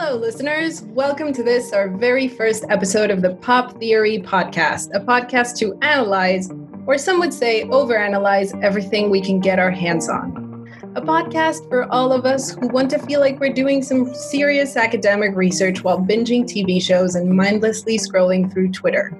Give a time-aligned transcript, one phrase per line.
[0.00, 0.82] Hello, listeners.
[0.82, 5.76] Welcome to this, our very first episode of the Pop Theory Podcast, a podcast to
[5.82, 6.48] analyze,
[6.86, 10.70] or some would say overanalyze, everything we can get our hands on.
[10.94, 14.76] A podcast for all of us who want to feel like we're doing some serious
[14.76, 19.12] academic research while binging TV shows and mindlessly scrolling through Twitter.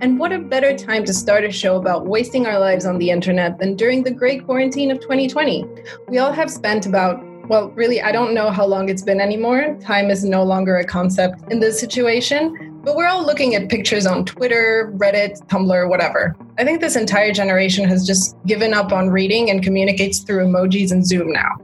[0.00, 3.10] And what a better time to start a show about wasting our lives on the
[3.10, 5.66] internet than during the great quarantine of 2020.
[6.08, 9.76] We all have spent about well, really, I don't know how long it's been anymore.
[9.80, 14.06] Time is no longer a concept in this situation, but we're all looking at pictures
[14.06, 16.36] on Twitter, Reddit, Tumblr, whatever.
[16.58, 20.92] I think this entire generation has just given up on reading and communicates through emojis
[20.92, 21.56] and Zoom now.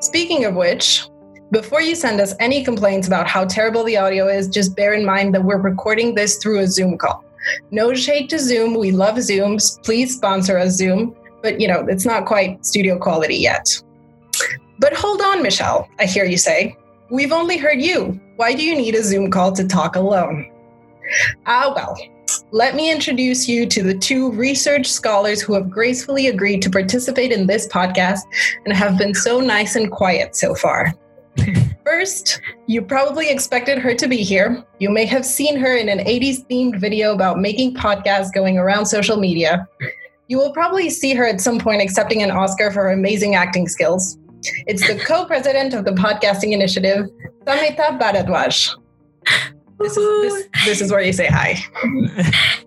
[0.00, 1.06] Speaking of which,
[1.50, 5.04] before you send us any complaints about how terrible the audio is, just bear in
[5.04, 7.26] mind that we're recording this through a Zoom call.
[7.70, 8.72] No shade to Zoom.
[8.72, 9.84] We love Zooms.
[9.84, 11.14] Please sponsor us, Zoom.
[11.42, 13.82] But, you know, it's not quite studio quality yet.
[14.80, 16.76] But hold on, Michelle, I hear you say.
[17.10, 18.18] We've only heard you.
[18.36, 20.50] Why do you need a Zoom call to talk alone?
[21.44, 21.98] Ah, well,
[22.50, 27.30] let me introduce you to the two research scholars who have gracefully agreed to participate
[27.30, 28.20] in this podcast
[28.64, 30.94] and have been so nice and quiet so far.
[31.84, 34.64] First, you probably expected her to be here.
[34.78, 38.86] You may have seen her in an 80s themed video about making podcasts going around
[38.86, 39.68] social media.
[40.28, 43.66] You will probably see her at some point accepting an Oscar for her amazing acting
[43.66, 44.16] skills.
[44.66, 47.10] It's the co-president of the podcasting initiative,
[47.44, 48.76] Samhita Bharadwaj.
[49.78, 51.58] This is, this, this is where you say hi.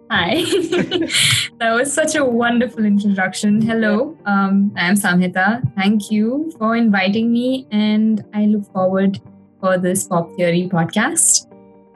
[0.10, 0.36] Hi.
[1.60, 3.62] that was such a wonderful introduction.
[3.62, 5.62] Hello, um, I'm Samhita.
[5.76, 9.20] Thank you for inviting me, and I look forward
[9.60, 11.48] for this Pop Theory podcast.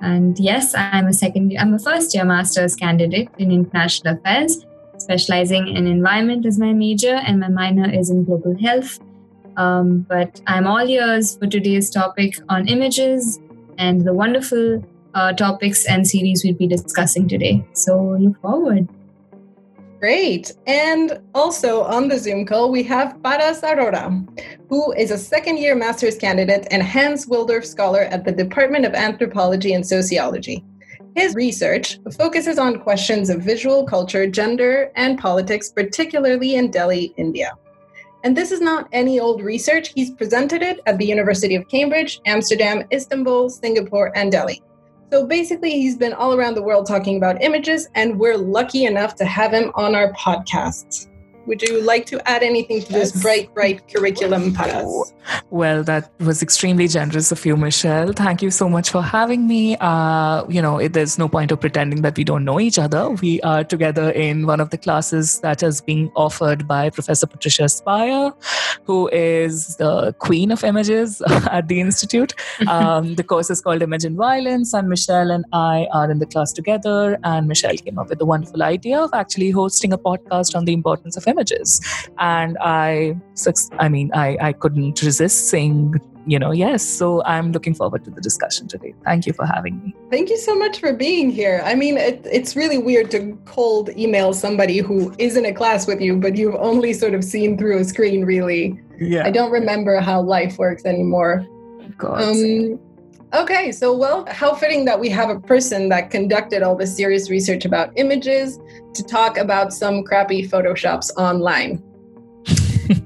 [0.02, 4.66] And yes, I'm a second, I'm a first year master's candidate in international affairs,
[4.98, 9.00] specializing in environment as my major, and my minor is in global health.
[9.58, 13.40] Um, but I'm all ears for today's topic on images
[13.78, 14.84] and the wonderful
[15.16, 17.66] uh, topics and series we'll be discussing today.
[17.74, 18.88] So look forward.
[20.00, 20.54] Great.
[20.68, 24.28] And also on the Zoom call, we have Paras Arora,
[24.70, 28.94] who is a second year master's candidate and Hans Wilsdorf Scholar at the Department of
[28.94, 30.64] Anthropology and Sociology.
[31.16, 37.54] His research focuses on questions of visual culture, gender, and politics, particularly in Delhi, India.
[38.28, 39.94] And this is not any old research.
[39.96, 44.62] He's presented it at the University of Cambridge, Amsterdam, Istanbul, Singapore, and Delhi.
[45.14, 49.16] So basically, he's been all around the world talking about images, and we're lucky enough
[49.16, 51.08] to have him on our podcast.
[51.48, 55.14] Would you like to add anything to this bright, bright curriculum, Paras?
[55.50, 58.12] Well, that was extremely generous of you, Michelle.
[58.12, 59.78] Thank you so much for having me.
[59.80, 63.12] Uh, you know, it, there's no point of pretending that we don't know each other.
[63.12, 67.70] We are together in one of the classes that is being offered by Professor Patricia
[67.70, 68.34] Spyer,
[68.84, 72.34] who is the queen of images at the Institute.
[72.68, 76.26] Um, the course is called Image and Violence, and Michelle and I are in the
[76.26, 77.18] class together.
[77.24, 80.74] And Michelle came up with the wonderful idea of actually hosting a podcast on the
[80.74, 81.82] importance of images images
[82.18, 83.16] and i
[83.80, 85.94] i mean i i couldn't resist saying
[86.26, 88.94] you know yes so i'm looking forward to the discussion today.
[89.06, 89.96] Thank you for having me.
[90.12, 91.62] Thank you so much for being here.
[91.64, 95.88] I mean it, it's really weird to cold email somebody who is in a class
[95.88, 98.80] with you but you've only sort of seen through a screen really.
[99.00, 99.26] Yeah.
[99.26, 101.46] I don't remember how life works anymore.
[101.98, 102.22] God.
[102.22, 102.80] Um,
[103.34, 107.30] Okay, so well, how fitting that we have a person that conducted all this serious
[107.30, 108.58] research about images
[108.94, 111.84] to talk about some crappy Photoshops online.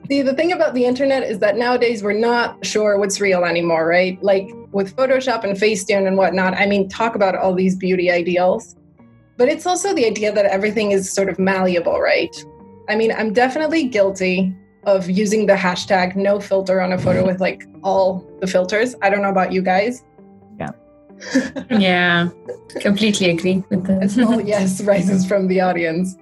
[0.07, 3.87] See, the thing about the internet is that nowadays we're not sure what's real anymore,
[3.87, 4.21] right?
[4.21, 8.75] Like with Photoshop and Facetune and whatnot, I mean, talk about all these beauty ideals.
[9.37, 12.35] But it's also the idea that everything is sort of malleable, right?
[12.87, 14.53] I mean, I'm definitely guilty
[14.83, 18.95] of using the hashtag no filter on a photo with like all the filters.
[19.01, 20.03] I don't know about you guys.
[21.69, 22.29] Yeah,
[22.79, 24.25] completely agree with that.
[24.25, 26.17] All yes rises from the audience.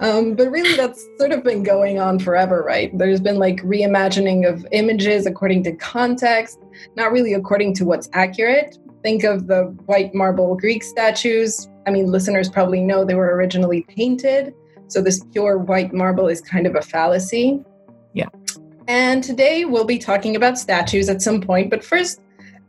[0.00, 2.96] Um, but really, that's sort of been going on forever, right?
[2.96, 6.58] There's been like reimagining of images according to context,
[6.96, 8.78] not really according to what's accurate.
[9.02, 11.68] Think of the white marble Greek statues.
[11.86, 14.54] I mean, listeners probably know they were originally painted.
[14.88, 17.64] So, this pure white marble is kind of a fallacy.
[18.12, 18.28] Yeah.
[18.88, 21.70] And today we'll be talking about statues at some point.
[21.70, 22.20] But first,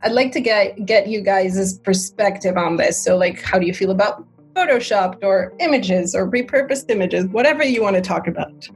[0.02, 3.02] I'd like to get get you guys' perspective on this.
[3.02, 4.24] So, like, how do you feel about
[4.54, 8.68] photoshopped or images or repurposed images, whatever you want to talk about?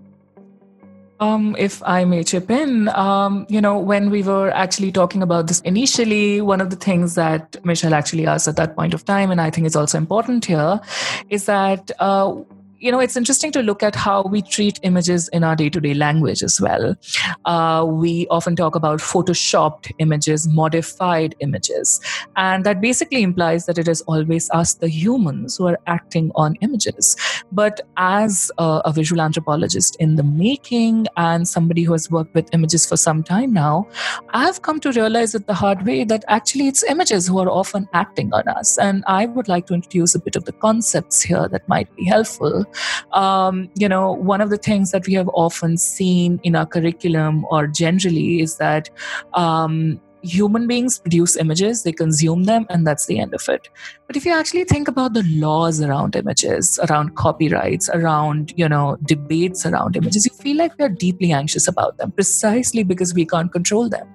[1.21, 5.47] Um, if I may chip in, um, you know, when we were actually talking about
[5.47, 9.31] this initially, one of the things that Michelle actually asked at that point of time,
[9.31, 10.81] and I think is also important here,
[11.29, 12.35] is that uh,
[12.83, 15.81] you know, it's interesting to look at how we treat images in our day to
[15.81, 16.97] day language as well.
[17.45, 22.01] Uh, we often talk about photoshopped images, modified images.
[22.35, 26.57] And that basically implies that it is always us, the humans, who are acting on
[26.61, 27.17] images.
[27.53, 32.53] But as a, a visual anthropologist in the making and somebody who has worked with
[32.53, 33.87] images for some time now,
[34.31, 37.89] I've come to realize it the hard way that actually it's images who are often
[37.93, 38.77] acting on us.
[38.77, 42.05] And I would like to introduce a bit of the concepts here that might be
[42.05, 42.67] helpful.
[43.13, 47.45] Um, you know, one of the things that we have often seen in our curriculum
[47.51, 48.91] or generally is that
[49.35, 53.69] um, human beings produce images, they consume them, and that's the end of it.
[54.13, 58.99] But if you actually think about the laws around images, around copyrights, around, you know,
[59.07, 63.51] debates around images, you feel like we're deeply anxious about them precisely because we can't
[63.51, 64.07] control them.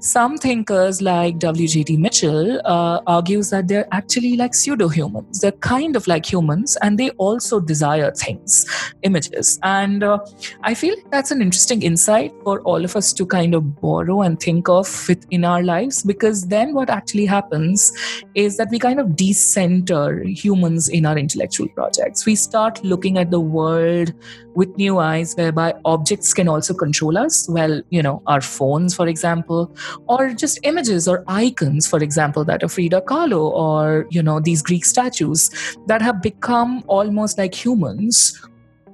[0.00, 1.96] Some thinkers like W.J.T.
[1.96, 5.40] Mitchell uh, argues that they're actually like pseudo-humans.
[5.40, 8.66] They're kind of like humans and they also desire things,
[9.02, 9.60] images.
[9.62, 10.18] And uh,
[10.62, 14.40] I feel that's an interesting insight for all of us to kind of borrow and
[14.40, 17.92] think of within our lives because then what actually happens
[18.34, 22.24] is that we kind of decenter humans in our intellectual projects.
[22.24, 24.14] We start looking at the world
[24.54, 27.46] with new eyes whereby objects can also control us.
[27.48, 29.76] Well, you know, our phones, for example,
[30.08, 34.62] or just images or icons, for example, that of Frida Kahlo or, you know, these
[34.62, 35.50] Greek statues
[35.86, 38.40] that have become almost like humans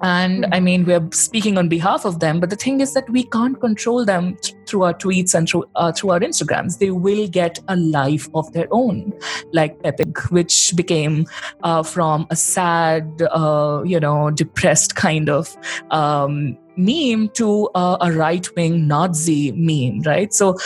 [0.03, 3.25] and i mean we're speaking on behalf of them but the thing is that we
[3.25, 6.79] can't control them th- through our tweets and through uh, through our instagrams.
[6.79, 9.13] They will get a life of their own
[9.53, 11.27] like Pepe, which became
[11.63, 15.55] uh, from a sad uh, you know depressed kind of
[15.91, 20.33] um, meme to uh, a right wing Nazi meme, right?
[20.33, 20.57] So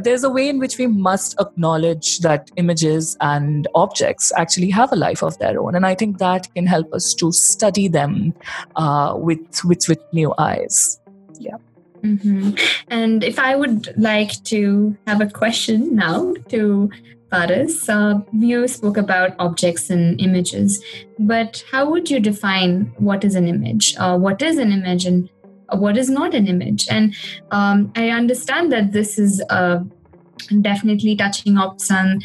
[0.00, 4.96] there's a way in which we must acknowledge that images and objects actually have a
[4.96, 5.74] life of their own.
[5.74, 8.34] And I think that can help us to study them
[8.76, 11.00] uh, with, with, with new eyes.
[11.38, 11.56] Yeah.
[12.02, 12.52] Mm-hmm.
[12.88, 16.90] And if I would like to have a question now to
[17.30, 20.82] Paras, uh, you spoke about objects and images,
[21.18, 23.96] but how would you define what is an image?
[23.98, 25.28] Uh, what is an image and
[25.74, 26.86] what is not an image.
[26.90, 27.14] And
[27.50, 29.80] um, i understand that this is uh,
[30.60, 32.20] definitely touching up some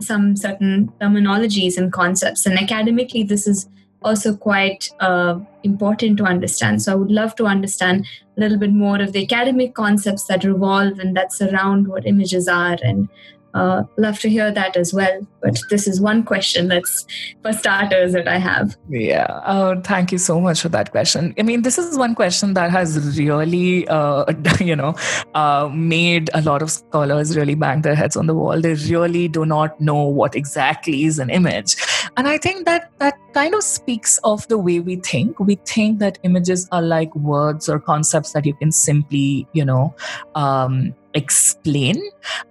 [0.00, 2.46] some certain terminologies and concepts.
[2.46, 3.68] And academically this is
[4.02, 6.82] also quite uh, important to understand.
[6.82, 8.06] So i would love to understand
[8.36, 12.48] a little bit more of the academic concepts that revolve and that surround what images
[12.48, 13.08] are and
[13.56, 15.26] uh, love to hear that as well.
[15.42, 17.06] But this is one question that's
[17.42, 18.76] for starters that I have.
[18.88, 19.40] Yeah.
[19.46, 21.34] Oh, thank you so much for that question.
[21.38, 24.30] I mean, this is one question that has really, uh,
[24.60, 24.94] you know,
[25.34, 28.60] uh, made a lot of scholars really bang their heads on the wall.
[28.60, 31.76] They really do not know what exactly is an image.
[32.18, 35.40] And I think that that kind of speaks of the way we think.
[35.40, 39.94] We think that images are like words or concepts that you can simply, you know,
[40.34, 42.02] um, explain.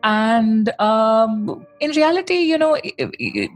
[0.04, 2.78] And um, in reality you know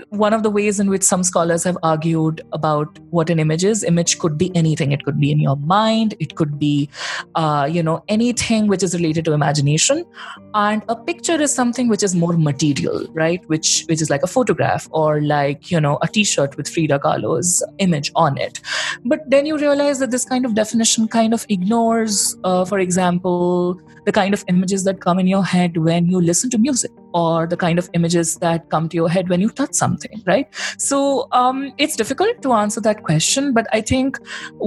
[0.10, 3.84] one of the ways in which some scholars have argued about what an image is
[3.84, 4.92] image could be anything.
[4.92, 6.16] It could be in your mind.
[6.20, 6.90] It could be
[7.36, 10.06] uh, you know anything which is related to imagination.
[10.54, 13.48] And a picture is something which is more material right?
[13.48, 17.64] Which which is like a photograph or like you know a t-shirt with frida kahlo's
[17.80, 18.60] image on it.
[19.06, 23.82] But then you realize that this kind of definition kind of ignores uh, for example
[24.10, 27.46] the kind of images that come in your head when you listen to music or
[27.46, 30.48] the kind of images that come to your head when you touch something right?
[30.78, 34.18] So um, it's difficult to answer that question but i think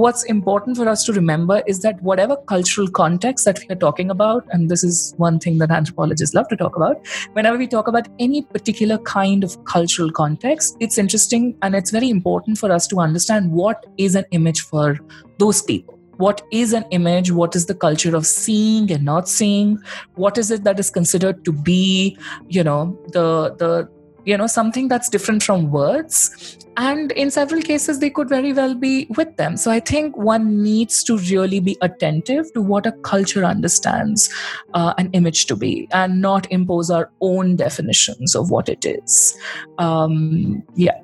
[0.02, 4.10] what's important for us to remember is that whatever cultural context that we are talking
[4.10, 7.88] about and this is one thing that anthropologists love to talk about whenever we talk
[7.88, 12.86] about any particular kind of cultural context it's interesting and it's very important for us
[12.86, 14.98] to understand what is an image for
[15.38, 17.30] those people what is an image?
[17.30, 19.78] What is the culture of seeing and not seeing?
[20.14, 22.16] What is it that is considered to be
[22.48, 23.88] you know the the
[24.24, 26.58] you know something that's different from words?
[26.78, 29.58] And in several cases they could very well be with them.
[29.58, 34.30] So i think one needs to really be attentive to what a culture understands
[34.72, 39.36] uh, an image to be and not impose our own definitions of what it is.
[39.78, 41.00] Um, yeah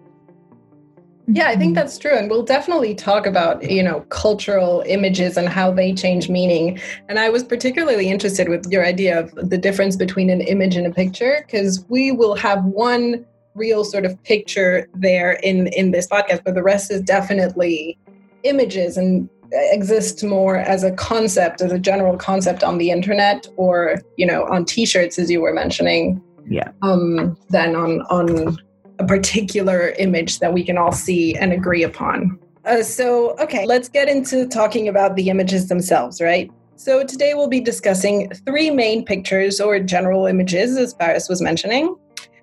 [1.28, 2.16] yeah, I think that's true.
[2.16, 6.80] And we'll definitely talk about, you know, cultural images and how they change meaning.
[7.08, 10.86] And I was particularly interested with your idea of the difference between an image and
[10.86, 16.06] a picture, because we will have one real sort of picture there in in this
[16.06, 17.98] podcast, but the rest is definitely
[18.44, 23.96] images and exists more as a concept, as a general concept on the internet or,
[24.16, 26.22] you know, on t-shirts as you were mentioning.
[26.48, 26.70] Yeah.
[26.82, 28.56] Um, than on on
[28.98, 32.38] a particular image that we can all see and agree upon.
[32.64, 36.50] Uh, so, okay, let's get into talking about the images themselves, right?
[36.76, 41.96] So, today we'll be discussing three main pictures or general images, as Paras was mentioning,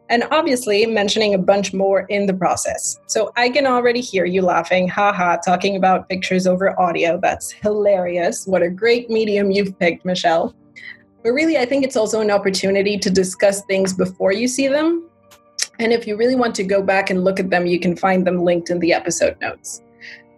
[0.09, 2.97] and obviously mentioning a bunch more in the process.
[3.05, 7.19] So, I can already hear you laughing, haha, talking about pictures over audio.
[7.21, 8.47] That's hilarious.
[8.47, 10.55] What a great medium you've picked, Michelle.
[11.23, 15.09] But really, I think it's also an opportunity to discuss things before you see them.
[15.79, 18.25] And if you really want to go back and look at them, you can find
[18.25, 19.81] them linked in the episode notes.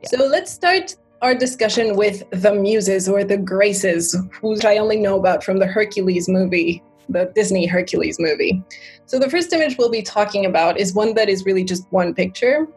[0.02, 0.10] Yeah.
[0.10, 5.18] So let's start our discussion with the Muses or the Graces, which I only know
[5.18, 8.64] about from the Hercules movie, the Disney Hercules movie.
[9.06, 12.14] So the first image we'll be talking about is one that is really just one
[12.14, 12.68] picture.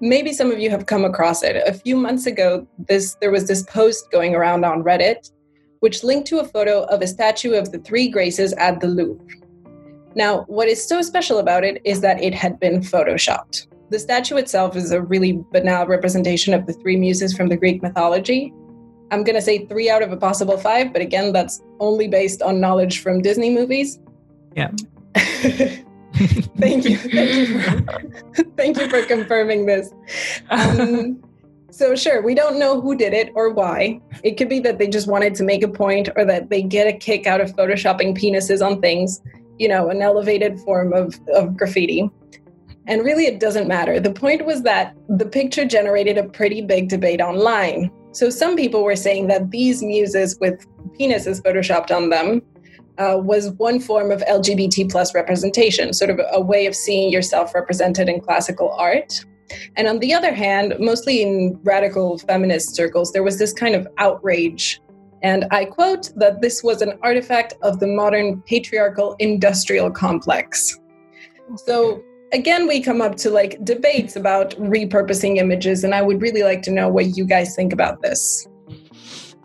[0.00, 1.56] Maybe some of you have come across it.
[1.66, 5.30] A few months ago, this there was this post going around on Reddit
[5.80, 9.26] which linked to a photo of a statue of the three graces at the Louvre.
[10.14, 13.66] Now, what is so special about it is that it had been photoshopped.
[13.90, 17.82] The statue itself is a really banal representation of the three muses from the Greek
[17.82, 18.52] mythology.
[19.10, 22.42] I'm going to say three out of a possible five, but again, that's only based
[22.42, 23.98] on knowledge from Disney movies.
[24.54, 24.70] Yeah.
[25.14, 26.96] thank you.
[26.96, 29.92] Thank you, for, thank you for confirming this.
[30.50, 31.22] Um,
[31.70, 34.00] so, sure, we don't know who did it or why.
[34.22, 36.86] It could be that they just wanted to make a point or that they get
[36.86, 39.20] a kick out of photoshopping penises on things,
[39.60, 42.10] you know, an elevated form of, of graffiti.
[42.86, 44.00] And really, it doesn't matter.
[44.00, 47.90] The point was that the picture generated a pretty big debate online.
[48.12, 50.66] So, some people were saying that these muses with
[50.98, 52.40] penises photoshopped on them
[52.96, 57.54] uh, was one form of LGBT plus representation, sort of a way of seeing yourself
[57.54, 59.24] represented in classical art.
[59.76, 63.86] And on the other hand, mostly in radical feminist circles, there was this kind of
[63.98, 64.80] outrage.
[65.22, 70.78] And I quote that this was an artifact of the modern patriarchal industrial complex.
[71.56, 76.42] So again, we come up to like debates about repurposing images, and I would really
[76.42, 78.48] like to know what you guys think about this.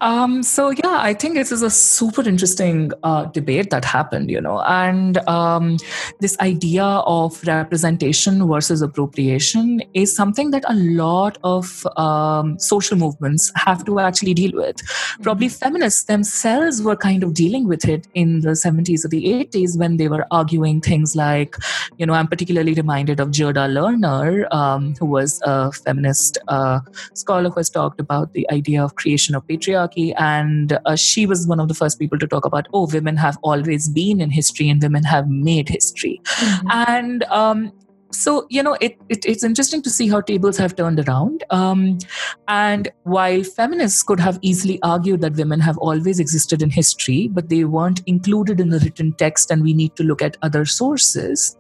[0.06, 4.40] Um, so yeah, I think this is a super interesting uh, debate that happened, you
[4.40, 5.78] know, and um,
[6.20, 13.52] this idea of representation versus appropriation is something that a lot of um, social movements
[13.56, 14.76] have to actually deal with.
[14.76, 15.24] Mm-hmm.
[15.24, 19.76] Probably feminists themselves were kind of dealing with it in the 70s or the 80s
[19.76, 21.56] when they were arguing things like,
[21.98, 26.82] you know, I'm particularly reminded of Gerda Lerner, um, who was a feminist uh,
[27.16, 31.26] scholar who has talked about the idea of creation of patriarchy patriarchy and uh, she
[31.26, 34.30] was one of the first people to talk about oh women have always been in
[34.30, 36.68] history and women have made history mm-hmm.
[36.72, 37.72] and um,
[38.16, 41.98] so you know it, it, it's interesting to see how tables have turned around um,
[42.48, 47.50] and while feminists could have easily argued that women have always existed in history but
[47.50, 51.56] they weren't included in the written text and we need to look at other sources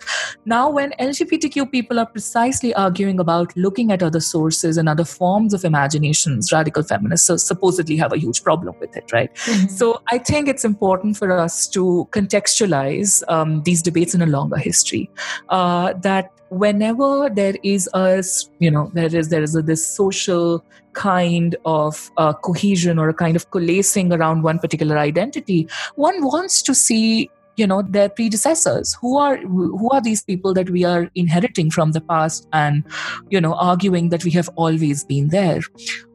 [0.45, 5.53] now when lgbtq people are precisely arguing about looking at other sources and other forms
[5.53, 9.67] of imaginations radical feminists supposedly have a huge problem with it right mm-hmm.
[9.67, 14.57] so i think it's important for us to contextualize um, these debates in a longer
[14.57, 15.09] history
[15.49, 16.31] uh, that
[16.63, 18.23] whenever there is a
[18.59, 23.13] you know there is there is a, this social kind of uh, cohesion or a
[23.13, 28.95] kind of coalescing around one particular identity one wants to see you know their predecessors.
[29.01, 32.83] Who are who are these people that we are inheriting from the past and
[33.29, 35.61] you know arguing that we have always been there?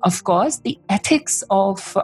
[0.04, 1.96] Of course the ethics of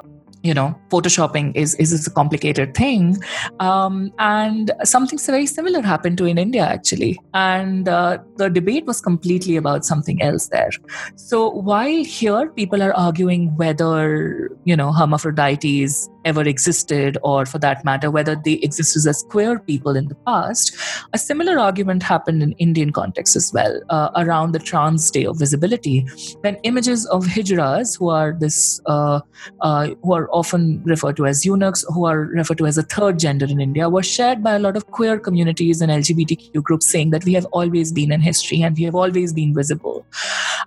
[0.47, 3.17] you know photoshopping is is, is a complicated thing.
[3.61, 7.19] Um, and something very similar happened to in india actually.
[7.35, 10.71] And uh, the debate was completely about something else there.
[11.17, 17.85] So while here people are arguing whether you know hermaphrodites ever existed, or for that
[17.85, 20.77] matter, whether they existed as queer people in the past.
[21.13, 25.39] A similar argument happened in Indian context as well, uh, around the Trans Day of
[25.39, 26.05] Visibility,
[26.41, 29.21] when images of hijras, who are this, uh,
[29.61, 33.19] uh, who are often referred to as eunuchs, who are referred to as a third
[33.19, 37.11] gender in India, were shared by a lot of queer communities and LGBTQ groups, saying
[37.11, 40.05] that we have always been in history and we have always been visible.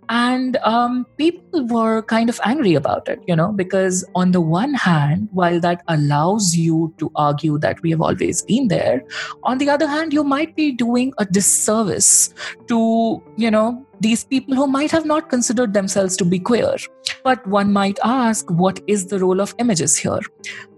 [0.10, 4.74] And um, people were kind of angry about it, you know, because on the one
[4.74, 9.04] hand, while while that allows you to argue that we have always been there,
[9.44, 12.34] on the other hand, you might be doing a disservice
[12.68, 16.76] to, you know, these people who might have not considered themselves to be queer.
[17.24, 20.20] But one might ask, what is the role of images here?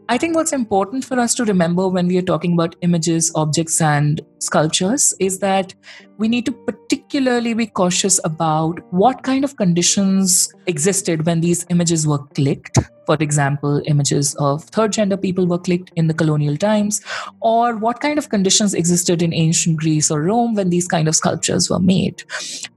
[0.09, 3.79] I think what's important for us to remember when we are talking about images, objects,
[3.79, 5.73] and sculptures is that
[6.17, 12.05] we need to particularly be cautious about what kind of conditions existed when these images
[12.05, 12.77] were clicked.
[13.07, 17.01] For example, images of third gender people were clicked in the colonial times,
[17.41, 21.15] or what kind of conditions existed in ancient Greece or Rome when these kind of
[21.15, 22.23] sculptures were made,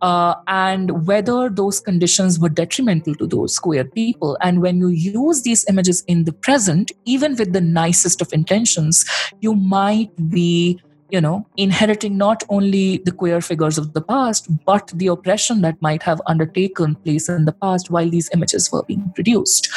[0.00, 4.38] uh, and whether those conditions were detrimental to those queer people.
[4.40, 9.04] And when you use these images in the present, even with the nicest of intentions,
[9.40, 10.80] you might be
[11.11, 15.80] you know, inheriting not only the queer figures of the past, but the oppression that
[15.80, 19.68] might have undertaken place in the past while these images were being produced.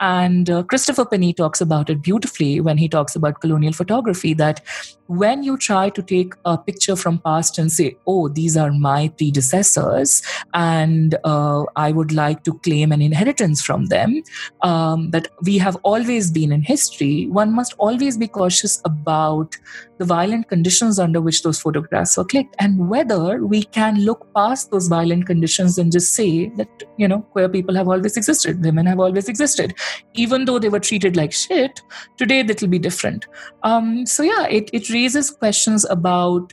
[0.00, 4.60] And uh, Christopher Pinney talks about it beautifully when he talks about colonial photography that
[5.08, 9.08] when you try to take a picture from past and say, oh, these are my
[9.16, 10.22] predecessors,
[10.54, 14.22] and uh, I would like to claim an inheritance from them,
[14.62, 19.56] um, that we have always been in history, one must always be cautious about
[19.98, 24.70] the violent conditions under which those photographs were clicked and whether we can look past
[24.70, 28.86] those violent conditions and just say that you know queer people have always existed women
[28.86, 29.74] have always existed.
[30.14, 31.80] Even though they were treated like shit
[32.16, 33.26] today that'll be different.
[33.62, 36.52] Um, so yeah it, it raises questions about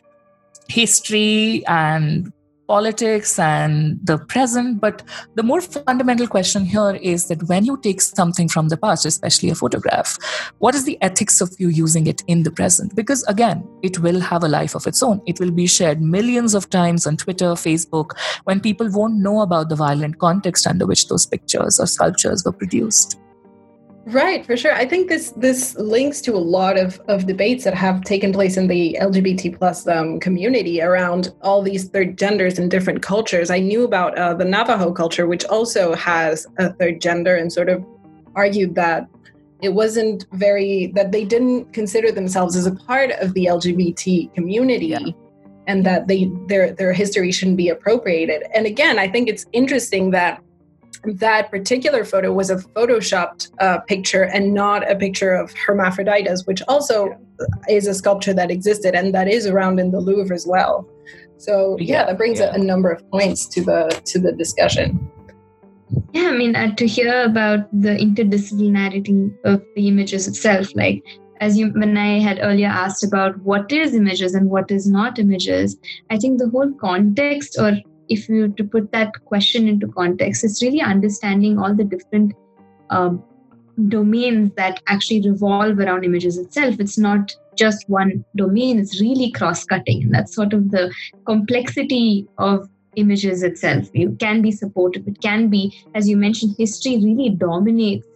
[0.67, 2.31] history and
[2.67, 4.79] politics and the present.
[4.79, 5.03] But
[5.35, 9.49] the more fundamental question here is that when you take something from the past, especially
[9.49, 10.17] a photograph,
[10.59, 12.95] what is the ethics of you using it in the present?
[12.95, 15.21] Because again, it will have a life of its own.
[15.25, 18.11] It will be shared millions of times on Twitter, Facebook,
[18.45, 22.53] when people won't know about the violent context under which those pictures or sculptures were
[22.53, 23.19] produced.
[24.05, 24.73] Right, for sure.
[24.73, 28.57] I think this this links to a lot of, of debates that have taken place
[28.57, 33.49] in the LGBT plus um, community around all these third genders and different cultures.
[33.49, 37.69] I knew about uh, the Navajo culture, which also has a third gender, and sort
[37.69, 37.85] of
[38.35, 39.07] argued that
[39.61, 44.87] it wasn't very that they didn't consider themselves as a part of the LGBT community.
[44.87, 44.99] Yeah.
[45.65, 48.43] And that they their their history shouldn't be appropriated.
[48.53, 50.43] And again, I think it's interesting that
[51.05, 56.61] that particular photo was a photoshopped uh, picture and not a picture of hermaphroditus which
[56.67, 57.13] also
[57.69, 60.87] is a sculpture that existed and that is around in the louvre as well.
[61.37, 62.51] So yeah, yeah that brings yeah.
[62.51, 65.09] A, a number of points to the to the discussion.
[66.13, 71.03] Yeah i mean uh, to hear about the interdisciplinarity of the images itself like
[71.39, 75.19] as you when i had earlier asked about what is images and what is not
[75.19, 75.77] images
[76.09, 77.73] i think the whole context or
[78.13, 82.33] if you to put that question into context, it's really understanding all the different
[82.89, 83.23] um,
[83.89, 86.79] domains that actually revolve around images itself.
[86.79, 90.03] It's not just one domain, it's really cross cutting.
[90.03, 90.93] And that's sort of the
[91.25, 93.89] complexity of images itself.
[93.93, 98.07] You can be supportive, it can be, as you mentioned, history really dominates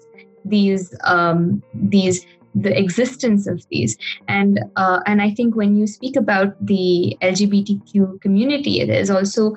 [0.46, 6.16] these um, these the existence of these and uh, and i think when you speak
[6.16, 9.56] about the lgbtq community it is also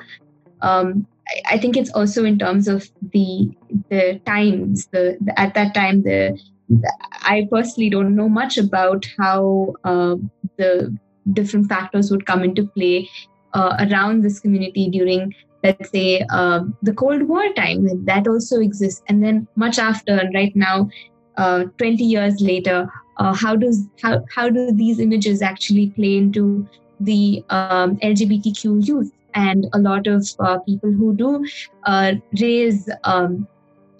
[0.62, 3.50] um, I, I, think it's also in terms of the
[3.88, 6.92] the times the, the at that time the, the,
[7.22, 10.16] i personally don't know much about how uh,
[10.56, 10.96] the
[11.32, 13.08] different factors would come into play
[13.54, 19.02] uh, around this community during let's say uh, the cold war time that also exists.
[19.08, 20.88] And then much after and right now
[21.36, 26.66] uh, 20 years later, uh, how does how, how do these images actually play into
[27.00, 31.46] the um, LGBTQ youth and a lot of uh, people who do
[31.84, 33.46] uh, raise um,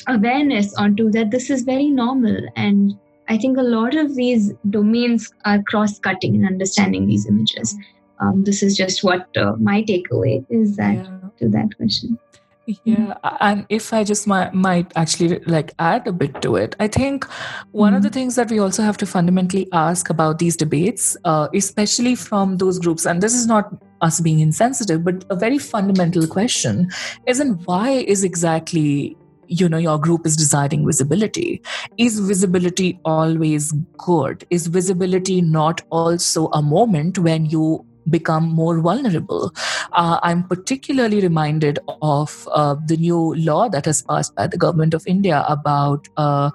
[0.09, 5.33] awareness onto that this is very normal and I think a lot of these domains
[5.45, 7.77] are cross-cutting in understanding these images.
[8.19, 11.21] Um, this is just what uh, my takeaway is that yeah.
[11.38, 12.19] to that question
[12.85, 16.87] yeah and if i just might, might actually like add a bit to it i
[16.87, 17.25] think
[17.73, 17.97] one mm-hmm.
[17.97, 18.14] of the mm-hmm.
[18.14, 22.79] things that we also have to fundamentally ask about these debates uh, especially from those
[22.79, 26.89] groups and this is not us being insensitive but a very fundamental question
[27.27, 31.61] isn't why is exactly you know your group is deciding visibility
[31.99, 39.53] is visibility always good is visibility not also a moment when you become more vulnerable.
[39.93, 44.95] Uh, I'm particularly reminded of uh, the new law that has passed by the government
[44.95, 46.51] of India about uh,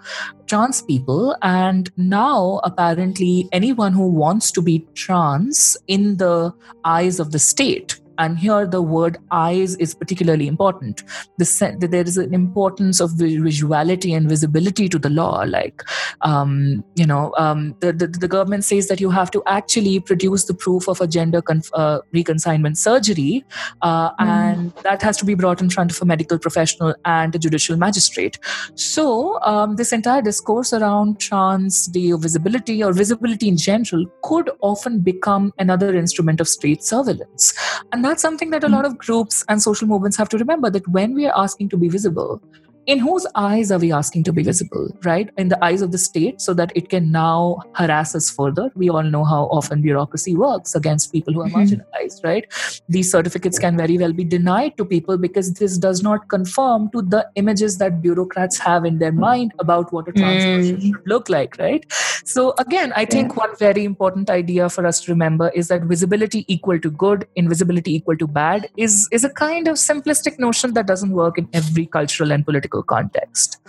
[0.47, 1.35] trans people.
[1.41, 6.53] And now, apparently, anyone who wants to be trans in the
[6.83, 11.03] eyes of the state and here the word eyes is particularly important.
[11.37, 15.83] The, there is an importance of visuality and visibility to the law like
[16.21, 20.45] um, you know um, the, the, the, government says that you have to actually produce
[20.45, 23.43] the proof of a gender conf- uh, reassignment surgery
[23.81, 24.15] uh, mm.
[24.19, 27.77] and that has to be brought in front of a medical professional and a judicial
[27.77, 28.39] magistrate.
[28.75, 34.99] So um, this entire discourse around trans day visibility or visibility in general could often
[34.99, 37.53] become another instrument of state surveillance.
[37.91, 38.91] And that's something that a lot hmm.
[38.91, 41.89] of groups and social movements have to remember that when we are asking to be
[41.89, 42.41] visible
[42.85, 45.97] in whose eyes are we asking to be visible right in the eyes of the
[45.97, 50.35] state so that it can now harass us further we all know how often bureaucracy
[50.35, 51.75] works against people who are mm-hmm.
[51.75, 52.45] marginalized right
[52.89, 57.01] these certificates can very well be denied to people because this does not conform to
[57.01, 60.81] the images that bureaucrats have in their mind about what a trans person mm.
[60.81, 61.85] should look like right
[62.25, 63.43] so again i think yeah.
[63.45, 67.95] one very important idea for us to remember is that visibility equal to good invisibility
[67.95, 71.85] equal to bad is is a kind of simplistic notion that doesn't work in every
[71.85, 73.59] cultural and political context.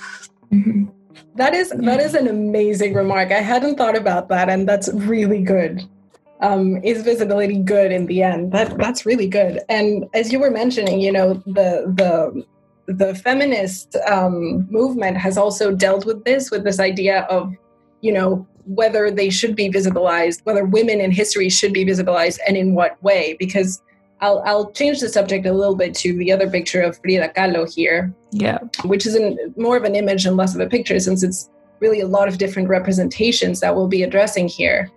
[0.52, 0.86] Mm-hmm.
[1.36, 3.30] That is that is an amazing remark.
[3.30, 5.82] I hadn't thought about that, and that's really good.
[6.40, 8.52] Um, is visibility good in the end?
[8.52, 9.60] That that's really good.
[9.68, 12.44] And as you were mentioning, you know, the the
[12.86, 17.52] the feminist um, movement has also dealt with this, with this idea of,
[18.00, 22.56] you know, whether they should be visibilized, whether women in history should be visibilized, and
[22.56, 23.36] in what way.
[23.38, 23.82] Because
[24.20, 27.72] I'll I'll change the subject a little bit to the other picture of Frida Kahlo
[27.72, 28.14] here.
[28.30, 28.58] Yeah.
[28.84, 31.50] Which is an, more of an image and less of a picture since it's
[31.80, 34.90] really a lot of different representations that we'll be addressing here.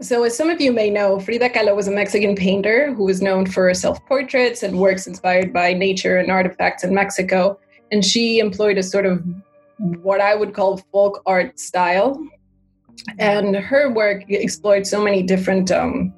[0.00, 3.22] So, as some of you may know, Frida Kahlo was a Mexican painter who was
[3.22, 7.58] known for her self portraits and works inspired by nature and artifacts in Mexico.
[7.92, 9.22] And she employed a sort of
[9.78, 12.20] what I would call folk art style.
[13.18, 16.12] And her work explored so many different um,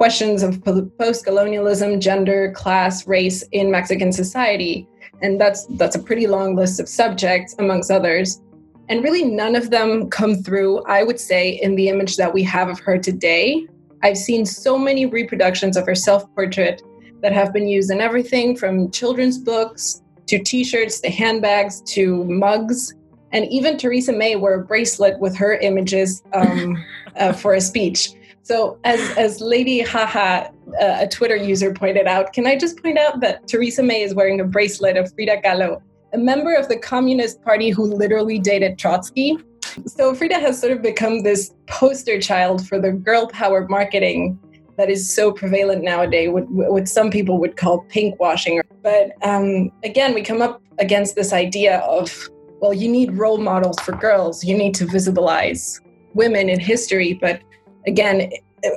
[0.00, 0.64] questions of
[0.96, 4.88] post colonialism, gender, class, race in Mexican society.
[5.20, 8.40] And that's, that's a pretty long list of subjects, amongst others.
[8.88, 12.42] And really, none of them come through, I would say, in the image that we
[12.44, 13.66] have of her today.
[14.02, 16.80] I've seen so many reproductions of her self portrait
[17.20, 22.24] that have been used in everything from children's books to t shirts to handbags to
[22.24, 22.94] mugs.
[23.32, 26.82] And even Theresa May wore a bracelet with her images um,
[27.16, 28.14] uh, for a speech.
[28.42, 30.48] So, as as Lady Haha,
[30.80, 34.14] uh, a Twitter user, pointed out, can I just point out that Theresa May is
[34.14, 35.80] wearing a bracelet of Frida Kahlo,
[36.12, 39.38] a member of the Communist Party who literally dated Trotsky.
[39.86, 44.38] So, Frida has sort of become this poster child for the girl power marketing
[44.80, 48.62] that is so prevalent nowadays, what, what some people would call pink washing.
[48.82, 53.78] But um, again, we come up against this idea of, well, you need role models
[53.80, 55.78] for girls, you need to visibilize
[56.14, 57.42] women in history, but
[57.86, 58.30] again,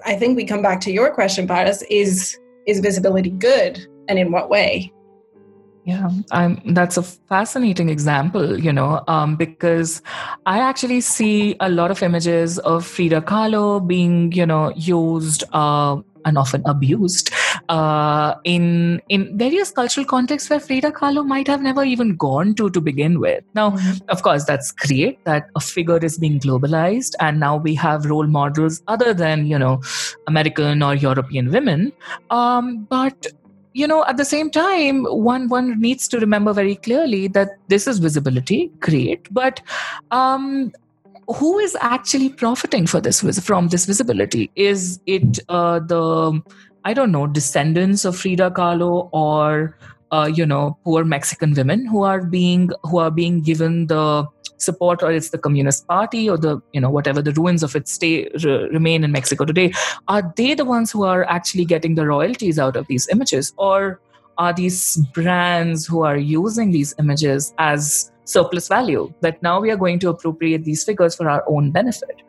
[0.06, 4.32] I think we come back to your question, Paras, is is visibility good and in
[4.32, 4.92] what way?
[5.86, 10.02] Yeah, I'm, that's a fascinating example, you know, um, because
[10.46, 15.98] I actually see a lot of images of Frida Kahlo being, you know, used uh,
[16.26, 17.32] and often abused
[17.70, 22.70] uh, in in various cultural contexts where Frida Kahlo might have never even gone to
[22.70, 23.44] to begin with.
[23.54, 24.10] Now, mm-hmm.
[24.10, 28.28] of course, that's great that a figure is being globalized, and now we have role
[28.28, 29.82] models other than you know
[30.28, 31.92] American or European women.
[32.30, 33.28] Um, but
[33.74, 37.88] you know at the same time one one needs to remember very clearly that this
[37.88, 39.62] is visibility great but
[40.12, 40.72] um
[41.28, 44.52] who is actually profiting for this from this visibility?
[44.56, 46.42] Is it uh, the
[46.86, 49.78] I don't know descendants of Frida Kahlo or
[50.12, 55.04] uh, you know poor Mexican women who are being who are being given the support
[55.04, 58.30] or it's the communist party or the you know whatever the ruins of its stay
[58.72, 59.74] remain in mexico today
[60.08, 64.00] are they the ones who are actually getting the royalties out of these images or
[64.38, 69.78] are these brands who are using these images as surplus value that now we are
[69.78, 72.22] going to appropriate these figures for our own benefit.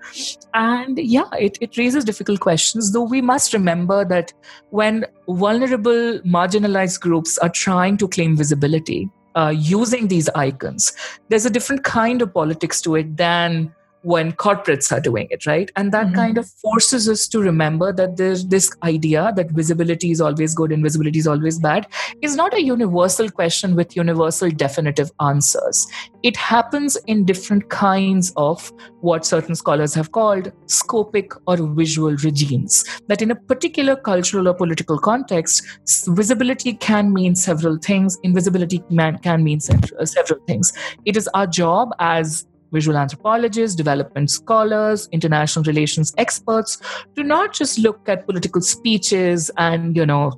[0.53, 4.33] And yeah it, it raises difficult questions though we must remember that
[4.71, 10.93] when vulnerable marginalized groups are trying to claim visibility uh, using these icons
[11.29, 13.73] there's a different kind of politics to it than
[14.05, 15.71] when corporates are doing it, right?
[15.77, 16.15] And that mm-hmm.
[16.15, 20.73] kind of forces us to remember that there's this idea that visibility is always good
[20.73, 21.87] and visibility is always bad
[22.21, 25.87] is not a universal question with universal definitive answers.
[26.23, 32.85] It happens in different kinds of what certain scholars have called scopic or visual regimes.
[33.09, 35.63] That in a particular cultural or political context,
[36.09, 40.73] visibility can mean several things, invisibility can mean several things.
[41.07, 46.77] It is our job as visual anthropologists, development scholars, international relations experts
[47.15, 50.33] to not just look at political speeches and, you know,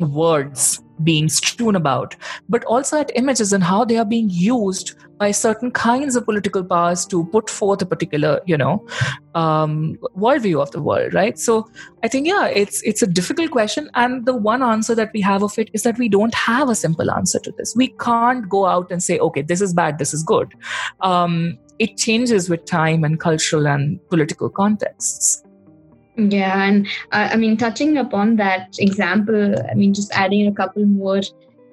[0.00, 2.16] words being strewn about,
[2.48, 6.62] but also at images and how they are being used by certain kinds of political
[6.64, 8.86] powers to put forth a particular, you know,
[9.34, 11.38] um, worldview of the world, right?
[11.38, 11.68] So
[12.02, 15.42] I think, yeah, it's it's a difficult question, and the one answer that we have
[15.42, 17.74] of it is that we don't have a simple answer to this.
[17.76, 20.54] We can't go out and say, okay, this is bad, this is good.
[21.00, 25.44] Um, it changes with time and cultural and political contexts.
[26.16, 30.86] Yeah, and uh, I mean, touching upon that example, I mean, just adding a couple
[30.86, 31.20] more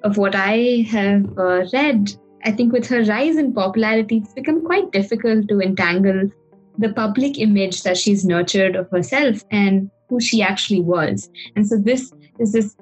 [0.02, 2.14] of what I have uh, read,
[2.44, 6.30] I think with her rise in popularity, it's become quite difficult to entangle
[6.76, 11.30] the public image that she's nurtured of herself and who she actually was.
[11.56, 12.76] And so this is this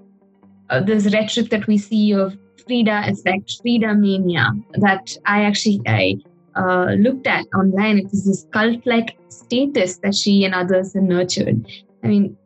[0.71, 6.17] uh, this rhetoric that we see of Frida effect, Frida mania, that I actually I
[6.55, 7.99] uh, looked at online.
[7.99, 11.67] It is this cult like status that she and others have nurtured.
[12.03, 12.37] I mean,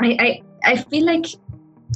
[0.00, 1.26] I, I, I feel like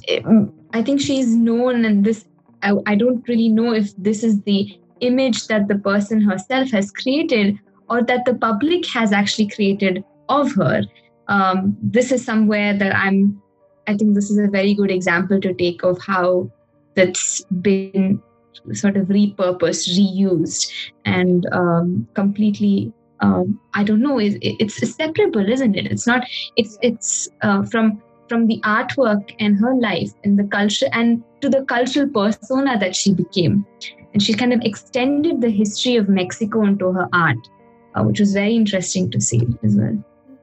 [0.09, 0.25] it,
[0.73, 2.25] I think she's known, and this,
[2.63, 6.91] I, I don't really know if this is the image that the person herself has
[6.91, 7.59] created
[7.91, 10.83] or that the public has actually created of her.
[11.29, 13.41] Um, this is somewhere that I'm,
[13.87, 16.51] I think this is a very good example to take of how
[16.95, 18.23] that's been
[18.73, 20.73] sort of repurposed, reused,
[21.05, 22.93] and um, completely.
[23.21, 24.19] Um, I don't know.
[24.19, 25.87] It, it's separable, isn't it?
[25.87, 26.27] It's not.
[26.57, 31.49] It's it's uh, from from the artwork and her life and the culture and to
[31.49, 33.65] the cultural persona that she became,
[34.13, 37.39] and she kind of extended the history of Mexico into her art,
[37.95, 40.03] uh, which was very interesting to see as well.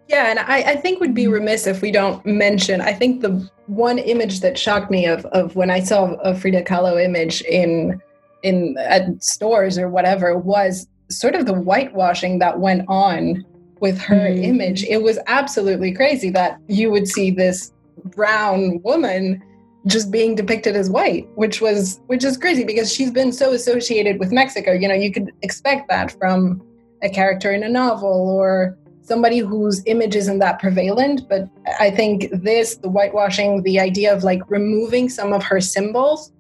[0.10, 2.82] Yeah, and I, I think would be remiss if we don't mention.
[2.82, 6.64] I think the one image that shocked me of of when I saw a Frida
[6.64, 8.02] Kahlo image in
[8.42, 13.46] in at stores or whatever was sort of the whitewashing that went on
[13.82, 14.44] with her mm-hmm.
[14.44, 14.84] image.
[14.84, 17.72] It was absolutely crazy that you would see this
[18.06, 19.44] brown woman
[19.86, 24.18] just being depicted as white, which was which is crazy because she's been so associated
[24.18, 24.72] with Mexico.
[24.72, 26.64] You know, you could expect that from
[27.04, 28.76] a character in a novel or
[29.10, 31.28] somebody whose image isn't that prevalent.
[31.28, 36.32] But I think this, the whitewashing, the idea of like removing some of her symbols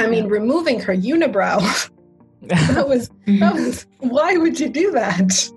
[0.00, 1.90] I mean, removing her unibrow.
[2.42, 3.38] that was mm-hmm.
[3.40, 5.50] that was why would you do that?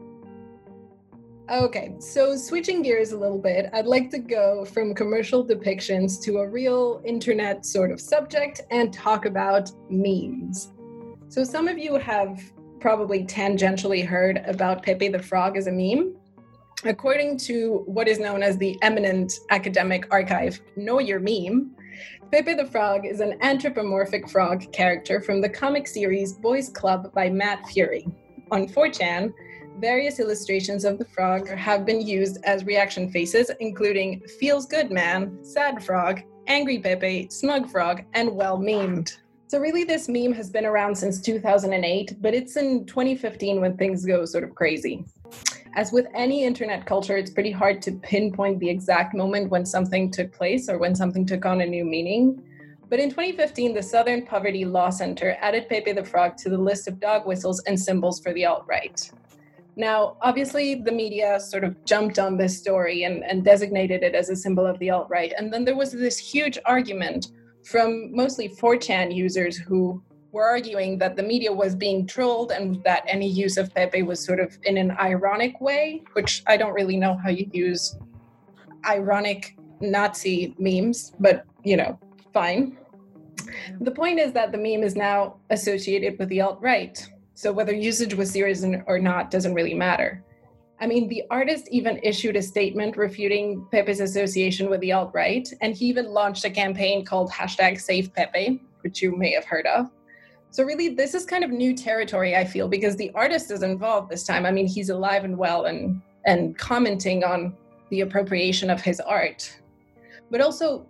[1.49, 6.39] Okay, so switching gears a little bit, I'd like to go from commercial depictions to
[6.39, 10.71] a real internet sort of subject and talk about memes.
[11.29, 12.41] So, some of you have
[12.79, 16.15] probably tangentially heard about Pepe the Frog as a meme.
[16.85, 21.73] According to what is known as the eminent academic archive, Know Your Meme,
[22.29, 27.29] Pepe the Frog is an anthropomorphic frog character from the comic series Boys Club by
[27.29, 28.11] Matt Furie.
[28.51, 29.31] On 4chan,
[29.79, 35.41] various illustrations of the frog have been used as reaction faces, including Feels Good Man,
[35.41, 39.15] Sad Frog, Angry Pepe, Smug Frog, and Well Memed.
[39.47, 44.03] So, really, this meme has been around since 2008, but it's in 2015 when things
[44.03, 45.05] go sort of crazy.
[45.75, 50.11] As with any internet culture, it's pretty hard to pinpoint the exact moment when something
[50.11, 52.43] took place or when something took on a new meaning.
[52.89, 56.87] But in 2015, the Southern Poverty Law Center added Pepe the Frog to the list
[56.87, 59.09] of dog whistles and symbols for the alt right.
[59.75, 64.29] Now, obviously, the media sort of jumped on this story and, and designated it as
[64.29, 65.33] a symbol of the alt right.
[65.35, 67.31] And then there was this huge argument
[67.63, 73.03] from mostly 4chan users who were arguing that the media was being trolled and that
[73.07, 76.97] any use of Pepe was sort of in an ironic way, which I don't really
[76.97, 77.95] know how you use
[78.85, 81.99] ironic Nazi memes, but you know,
[82.33, 82.77] fine.
[83.79, 87.07] The point is that the meme is now associated with the alt right.
[87.35, 90.23] So whether usage was serious or not doesn't really matter.
[90.79, 95.47] I mean, the artist even issued a statement refuting Pepe's association with the alt right,
[95.61, 99.67] and he even launched a campaign called hashtag Save Pepe, which you may have heard
[99.67, 99.91] of.
[100.53, 104.11] So really, this is kind of new territory, I feel, because the artist is involved
[104.11, 104.45] this time.
[104.45, 107.57] I mean, he's alive and well and and commenting on
[107.89, 109.51] the appropriation of his art.
[110.29, 110.85] But also,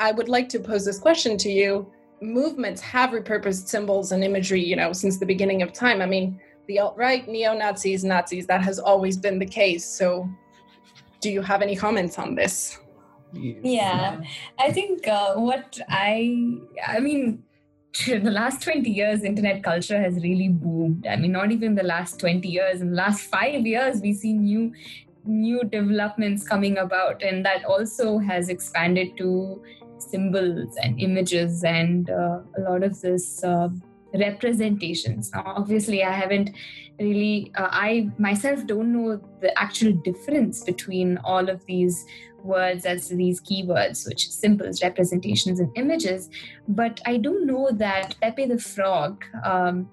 [0.00, 1.92] I would like to pose this question to you.
[2.22, 6.00] Movements have repurposed symbols and imagery, you know, since the beginning of time.
[6.00, 9.84] I mean, the alt-right, neo-Nazis, Nazis, that has always been the case.
[9.84, 10.26] So
[11.20, 12.78] do you have any comments on this?
[13.34, 14.22] Yeah,
[14.58, 17.44] I think uh, what I, I mean,
[18.06, 21.06] the last 20 years internet culture has really boomed.
[21.06, 24.32] I mean not even the last 20 years in the last five years we see
[24.32, 24.72] new
[25.24, 29.62] new developments coming about and that also has expanded to
[29.98, 33.68] symbols and images and uh, a lot of this uh,
[34.14, 35.30] representations.
[35.32, 36.50] Now, obviously, I haven't
[36.98, 42.04] really, uh, I myself don't know the actual difference between all of these
[42.44, 46.28] words as these keywords, which symbols, representations, and images.
[46.68, 49.24] But I do know that Pepe the Frog.
[49.44, 49.88] Um,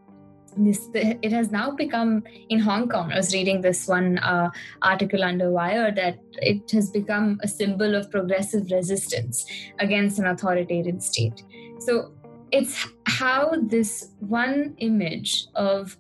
[0.58, 3.12] this it has now become in Hong Kong.
[3.12, 4.50] I was reading this one uh,
[4.82, 9.46] article under Wire that it has become a symbol of progressive resistance
[9.80, 11.44] against an authoritarian state.
[11.80, 12.14] So
[12.52, 15.98] it's how this one image of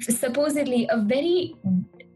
[0.00, 1.54] supposedly a very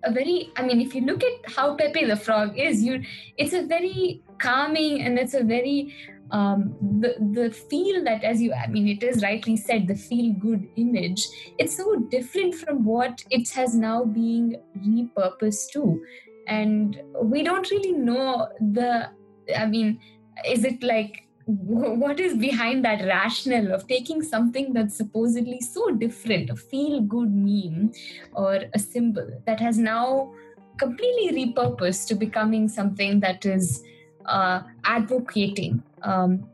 [0.05, 3.03] a very i mean if you look at how pepe the frog is you
[3.37, 5.95] it's a very calming and it's a very
[6.33, 10.33] um, the the feel that as you i mean it is rightly said the feel
[10.35, 11.27] good image
[11.59, 16.03] it's so different from what it has now being repurposed to.
[16.47, 19.11] And we don't really know the
[19.57, 20.01] i mean
[20.47, 26.50] is it like what is behind that rationale of taking something that's supposedly so different,
[26.50, 27.92] a feel good meme
[28.35, 30.33] or a symbol that has now
[30.79, 33.83] completely repurposed to becoming something that is
[34.26, 36.48] uh, advocating um,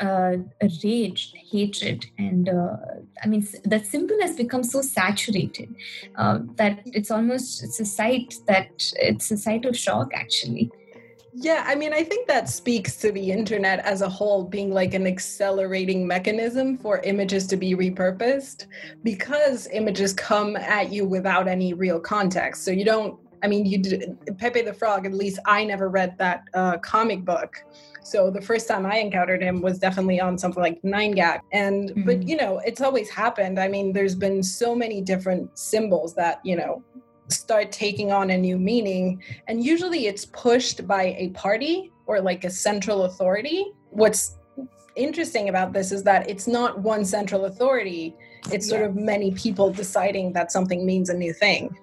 [0.00, 0.36] uh,
[0.84, 2.76] rage, hatred, and uh,
[3.22, 5.74] I mean that symbol has become so saturated
[6.16, 10.70] uh, that it's almost it's a sight that it's a sight of shock actually.
[11.38, 14.94] Yeah, I mean, I think that speaks to the internet as a whole being like
[14.94, 18.64] an accelerating mechanism for images to be repurposed
[19.02, 22.64] because images come at you without any real context.
[22.64, 26.16] So you don't, I mean, you did, Pepe the Frog, at least I never read
[26.16, 27.62] that uh, comic book.
[28.02, 31.40] So the first time I encountered him was definitely on something like 9gag.
[31.52, 32.02] And, mm-hmm.
[32.04, 33.60] but you know, it's always happened.
[33.60, 36.82] I mean, there's been so many different symbols that, you know,
[37.28, 39.22] start taking on a new meaning.
[39.48, 43.72] And usually it's pushed by a party or like a central authority.
[43.90, 44.36] What's
[44.94, 48.14] interesting about this is that it's not one central authority,
[48.50, 48.78] it's yeah.
[48.78, 51.76] sort of many people deciding that something means a new thing.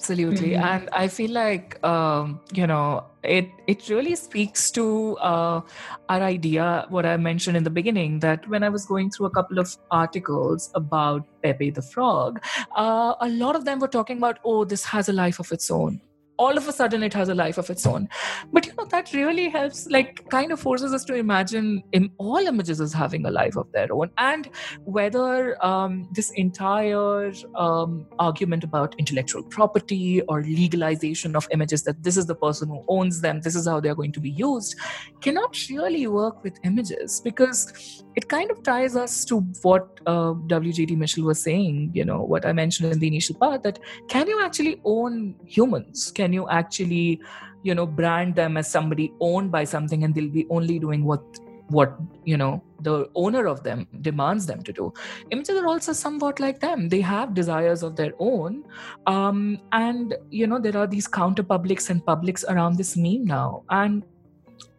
[0.00, 0.52] Absolutely.
[0.52, 0.64] Mm-hmm.
[0.64, 5.60] And I feel like, um, you know, it it really speaks to uh,
[6.08, 9.30] our idea what i mentioned in the beginning that when i was going through a
[9.30, 12.42] couple of articles about pepe the frog
[12.76, 15.70] uh, a lot of them were talking about oh this has a life of its
[15.70, 16.00] own
[16.40, 18.08] all of a sudden it has a life of its own.
[18.52, 22.38] But you know that really helps like kind of forces us to imagine in all
[22.52, 24.10] images as having a life of their own.
[24.18, 24.48] And
[24.84, 25.32] whether
[25.64, 32.26] um, this entire um, argument about intellectual property or legalization of images that this is
[32.26, 34.76] the person who owns them this is how they're going to be used
[35.20, 37.20] cannot really work with images.
[37.20, 40.94] Because it kind of ties us to what uh, W.J.T.
[40.94, 43.78] Mitchell was saying, you know, what I mentioned in the initial part that
[44.08, 46.10] can you actually own humans?
[46.10, 47.20] Can you actually,
[47.62, 51.22] you know, brand them as somebody owned by something and they'll be only doing what
[51.68, 54.92] what you know the owner of them demands them to do?
[55.30, 56.88] Images are also somewhat like them.
[56.88, 58.64] They have desires of their own
[59.06, 63.62] um, and you know there are these counter publics and publics around this meme now.
[63.70, 64.04] And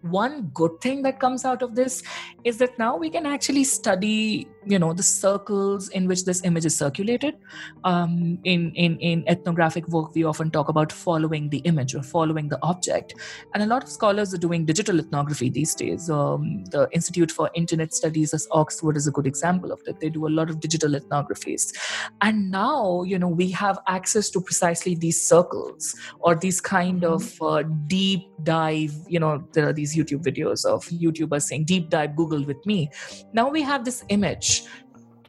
[0.02, 2.04] one good thing that comes out of this
[2.44, 6.66] is that now we can actually study you know the circles in which this image
[6.66, 7.36] is circulated.
[7.84, 12.50] Um, in, in in ethnographic work we often talk about following the image or following
[12.50, 13.16] the object.
[13.54, 16.10] And a lot of scholars are doing digital ethnography these days.
[16.10, 20.00] Um, the institute for internet studies at oxford is a good example of that.
[20.00, 21.74] They do a lot of digital ethnographies.
[22.22, 27.42] And now you know we have access to precisely these circles or these kind of
[27.42, 32.16] uh, deep dive you know there are these youtube videos of youtubers saying deep dive
[32.16, 32.90] google with me.
[33.34, 34.51] Now we have this image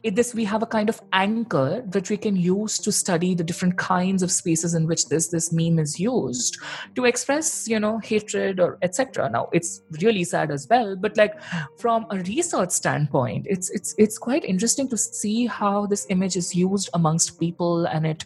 [0.03, 3.43] in this we have a kind of anchor that we can use to study the
[3.43, 6.57] different kinds of spaces in which this this meme is used
[6.95, 11.41] to express you know hatred or etc now it's really sad as well but like
[11.77, 16.53] from a research standpoint it's it's it's quite interesting to see how this image is
[16.53, 18.25] used amongst people and it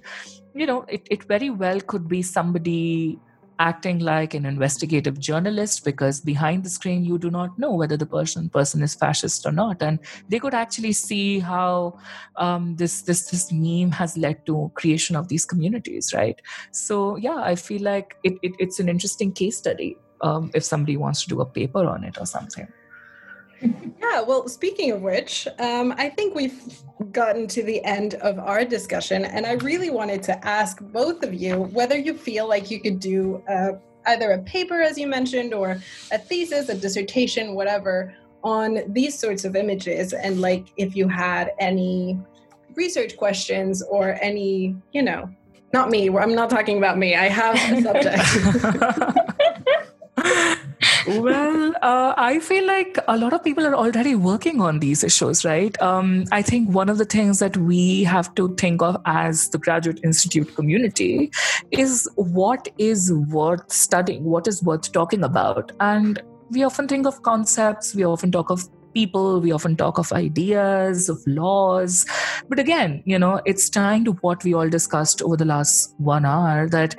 [0.55, 3.19] you know it, it very well could be somebody
[3.59, 8.05] acting like an investigative journalist because behind the screen you do not know whether the
[8.05, 9.81] person person is fascist or not.
[9.81, 11.99] And they could actually see how
[12.35, 16.41] um, this this this meme has led to creation of these communities right?
[16.71, 20.97] So yeah i feel like it, it it's an interesting case study um, if somebody
[20.97, 22.67] wants to do a paper on it or something
[23.61, 26.79] yeah, well, speaking of which, um, I think we've
[27.11, 31.33] gotten to the end of our discussion, and I really wanted to ask both of
[31.33, 33.73] you whether you feel like you could do uh,
[34.07, 39.45] either a paper, as you mentioned, or a thesis, a dissertation, whatever, on these sorts
[39.45, 42.17] of images, and like if you had any
[42.75, 45.29] research questions or any, you know,
[45.73, 48.23] not me, I'm not talking about me, I have a subject.
[51.07, 55.45] well, uh, I feel like a lot of people are already working on these issues,
[55.45, 55.79] right?
[55.81, 59.57] Um, I think one of the things that we have to think of as the
[59.57, 61.31] graduate institute community
[61.71, 65.71] is what is worth studying, what is worth talking about.
[65.79, 70.11] And we often think of concepts, we often talk of people, we often talk of
[70.11, 72.05] ideas, of laws.
[72.49, 76.25] But again, you know, it's tying to what we all discussed over the last one
[76.25, 76.95] hour that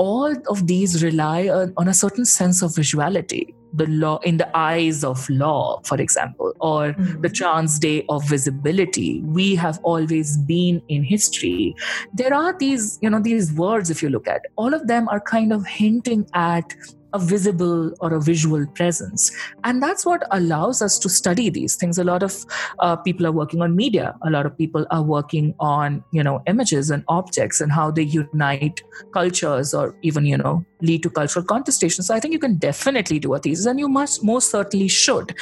[0.00, 3.54] all of these rely on, on a certain sense of visuality.
[3.72, 7.20] The law in the eyes of law for example or mm-hmm.
[7.20, 9.20] the chance day of visibility.
[9.20, 11.76] We have always been in history.
[12.12, 15.20] There are these you know these words if you look at all of them are
[15.20, 16.74] kind of hinting at
[17.12, 19.30] a visible or a visual presence.
[19.64, 21.98] And that's what allows us to study these things.
[21.98, 22.44] A lot of
[22.78, 24.14] uh, people are working on media.
[24.22, 28.02] A lot of people are working on you know images and objects and how they
[28.02, 28.82] unite
[29.12, 32.02] cultures or even you know lead to cultural contestation.
[32.02, 35.34] So i think you can definitely do a thesis and you must most certainly should.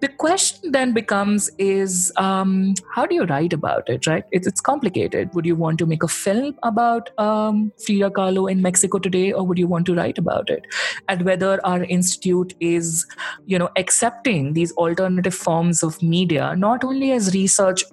[0.00, 4.24] The question then becomes is um, how do you write about it right?
[4.32, 5.34] It's, it's complicated.
[5.34, 9.46] Would you want to make a film about um, frida kahlo in mexico today or
[9.46, 10.66] would you want to write about it
[11.12, 13.06] and whether our institute is
[13.54, 17.84] you know accepting these alternative forms of media not only as research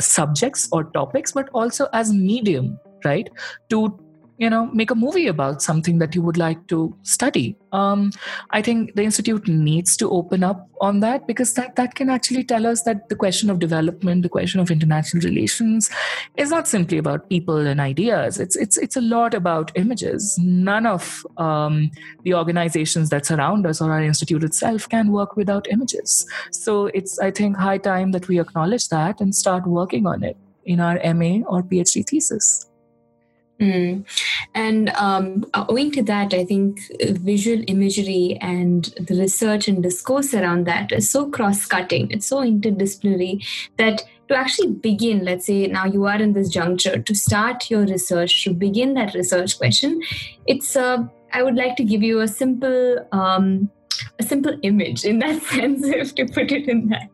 [0.00, 3.28] subjects or topics but also as medium right
[3.68, 3.82] to
[4.42, 7.56] you know make a movie about something that you would like to study.
[7.80, 8.00] Um,
[8.56, 12.42] i think the institute needs to open up on that because that that can actually
[12.50, 15.88] tell us that the question of development the question of international relations
[16.44, 18.40] is not simply about people and ideas.
[18.46, 20.38] It's it's it's a lot about images.
[20.38, 21.78] None of um,
[22.24, 26.26] the organizations that surround us or our institute itself can work without images.
[26.64, 30.36] So it's i think high time that we acknowledge that and start working on it
[30.64, 32.52] in our ma or phd thesis
[33.62, 34.04] Mm.
[34.54, 40.66] And um, owing to that, I think visual imagery and the research and discourse around
[40.66, 43.46] that is so cross cutting, it's so interdisciplinary
[43.76, 47.82] that to actually begin, let's say now you are in this juncture, to start your
[47.82, 50.02] research, to begin that research question,
[50.46, 53.70] it's, uh, I would like to give you a simple um,
[54.22, 57.08] a simple image in that sense, if to put it in that.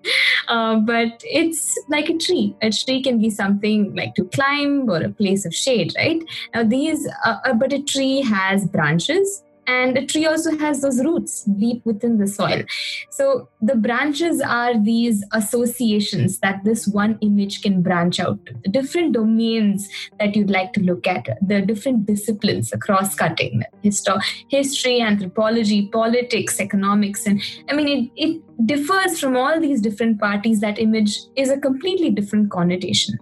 [0.49, 2.55] Uh, but it's like a tree.
[2.63, 6.23] A tree can be something like to climb or a place of shade, right?
[6.55, 11.05] Now, these, uh, uh but a tree has branches and a tree also has those
[11.05, 12.63] roots deep within the soil.
[13.11, 18.45] So the branches are these associations that this one image can branch out.
[18.47, 19.89] To the different domains
[20.19, 26.61] that you'd like to look at the different disciplines across cutting histo- history anthropology politics
[26.61, 30.61] economics and i mean it, it differs from all these different parties.
[30.61, 33.19] That image is a completely different connotation.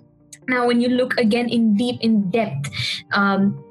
[0.48, 2.70] Now when you look again in deep in depth
[3.12, 3.62] um,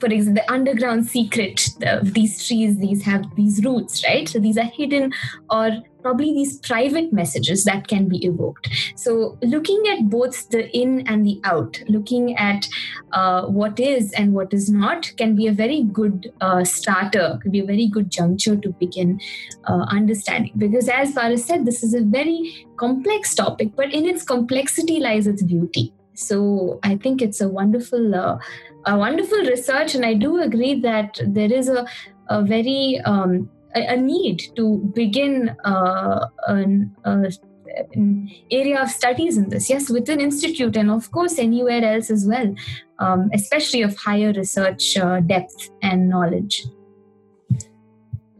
[0.00, 4.28] for example, the underground secret of these trees, these have these roots, right?
[4.28, 5.12] So these are hidden
[5.50, 5.70] or
[6.02, 8.68] probably these private messages that can be evoked.
[8.96, 12.68] So looking at both the in and the out, looking at
[13.12, 17.52] uh, what is and what is not can be a very good uh, starter, could
[17.52, 19.20] be a very good juncture to begin
[19.64, 20.52] uh, understanding.
[20.56, 25.26] Because as Paras said, this is a very complex topic, but in its complexity lies
[25.26, 25.92] its beauty.
[26.18, 28.38] So I think it's a wonderful uh,
[28.86, 31.86] a wonderful research, and I do agree that there is a,
[32.28, 39.48] a very um, a, a, need to begin uh, an, an, area of studies in
[39.50, 39.70] this.
[39.70, 42.52] Yes, within institute, and of course anywhere else as well,
[42.98, 46.66] um, especially of higher research uh, depth and knowledge.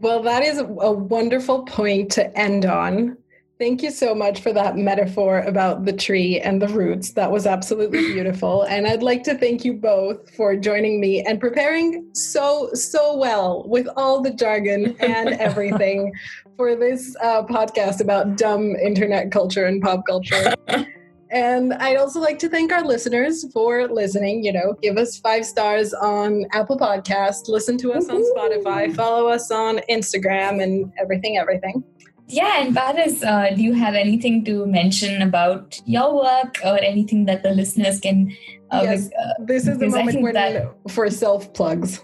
[0.01, 3.19] Well, that is a wonderful point to end on.
[3.59, 7.11] Thank you so much for that metaphor about the tree and the roots.
[7.13, 8.63] That was absolutely beautiful.
[8.63, 13.65] And I'd like to thank you both for joining me and preparing so, so well
[13.67, 16.13] with all the jargon and everything
[16.57, 20.55] for this uh, podcast about dumb internet culture and pop culture.
[21.31, 24.45] And I'd also like to thank our listeners for listening.
[24.45, 29.29] You know, give us five stars on Apple Podcast, listen to us on Spotify, follow
[29.29, 31.85] us on Instagram, and everything, everything.
[32.29, 37.25] Yeah, and Paras, uh, do you have anything to mention about your work or anything
[37.25, 38.37] that the listeners can?
[38.71, 40.75] Uh, yes, uh, this is the moment when that...
[40.91, 42.03] for self plugs.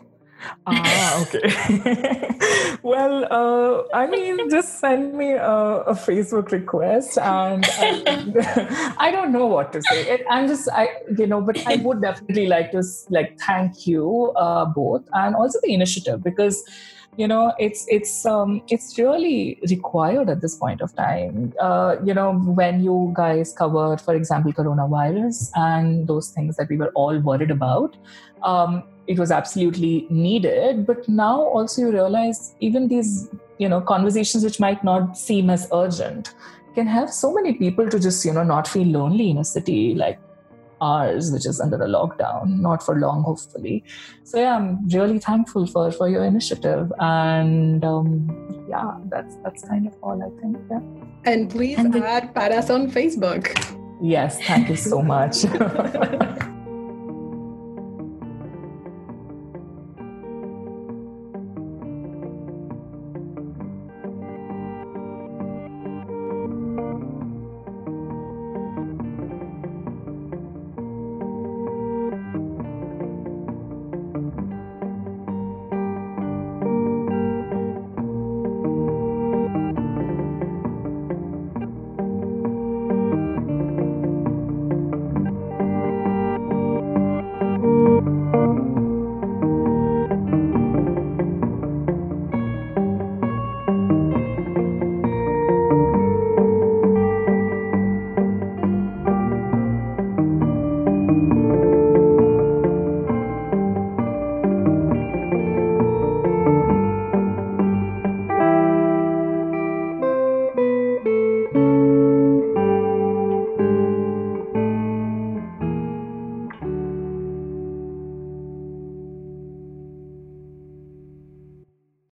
[0.67, 2.77] ah, okay.
[2.83, 9.33] well, uh, I mean, just send me a, a Facebook request, and I, I, don't
[9.33, 10.09] know what to say.
[10.09, 14.33] It, I'm just, I, you know, but I would definitely like to like thank you
[14.37, 16.63] uh, both, and also the initiative because
[17.17, 21.53] you know it's it's um it's really required at this point of time.
[21.61, 26.77] Uh, you know when you guys covered for example coronavirus and those things that we
[26.77, 27.97] were all worried about
[28.43, 30.87] um, it was absolutely needed.
[30.87, 35.69] But now also you realize even these you know conversations which might not seem as
[35.73, 36.35] urgent
[36.75, 39.95] can have so many people to just you know not feel lonely in a city
[39.95, 40.19] like
[40.81, 43.85] ours which is under a lockdown not for long hopefully.
[44.25, 46.93] So yeah i'm really thankful for for your initiative.
[46.99, 50.81] And um, yeah that's that's kind of all i think yeah.
[51.25, 53.49] And please and add paras on facebook.
[54.03, 55.45] Yes thank you so much